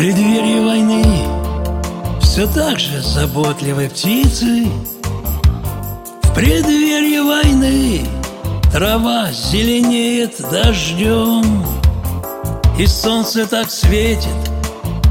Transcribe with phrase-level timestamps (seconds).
[0.00, 1.04] преддверии войны
[2.22, 4.66] Все так же заботливой птицы.
[6.22, 8.06] В преддверии войны
[8.72, 11.44] Трава зеленеет дождем
[12.78, 14.32] И солнце так светит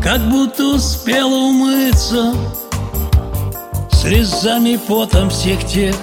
[0.04, 2.34] Как будто успело умыться.
[3.92, 5.96] Слезами и потом всех тех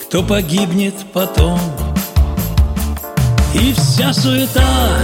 [0.00, 1.60] Кто погибнет потом.
[3.54, 4.98] И вся суета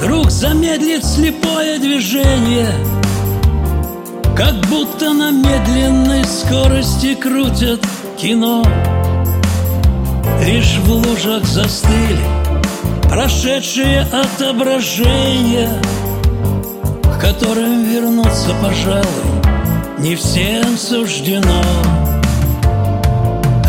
[0.00, 2.72] Вдруг замедлит слепое движение
[4.34, 7.80] Как будто на медленной скорости крутят
[8.16, 8.64] кино.
[10.42, 12.18] Лишь в лужах застыли
[13.10, 15.70] Прошедшие отображения
[17.04, 19.04] К которым вернуться, пожалуй
[19.98, 21.62] Не всем суждено.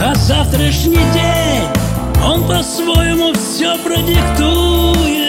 [0.02, 1.68] А завтрашний день
[2.26, 5.21] Он по-своему все продиктует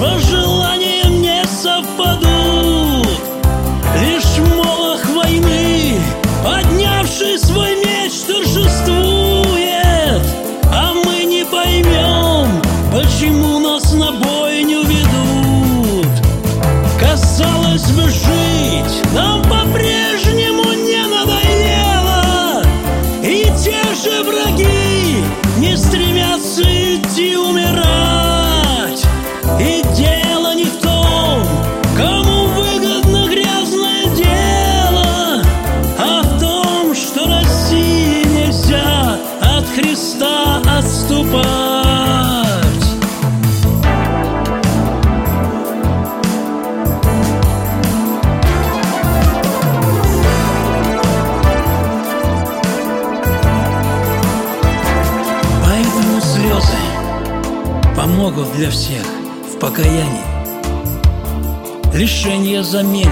[0.00, 0.79] его
[39.74, 41.80] Христа отступать
[55.64, 56.76] Поэтому слезы
[57.96, 59.04] помогут для всех
[59.54, 60.40] в покаянии.
[61.94, 63.10] Лишения заменят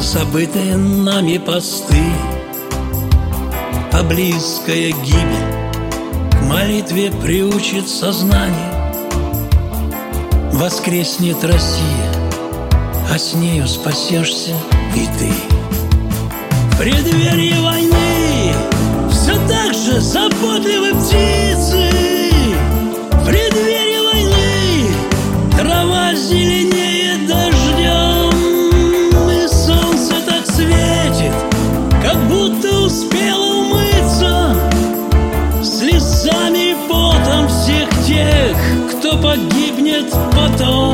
[0.00, 2.02] забытые нами посты,
[3.98, 8.94] А близкая гибель к молитве приучит сознание.
[10.52, 12.12] Воскреснет Россия,
[13.12, 14.54] а с нею спасешься
[14.94, 15.32] и ты.
[16.70, 18.07] В преддверии войны
[39.16, 40.87] погибнет потом